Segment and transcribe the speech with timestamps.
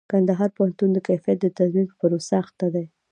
[0.11, 2.85] کندهار پوهنتون د کيفيت د تضمين په پروسه اخته دئ.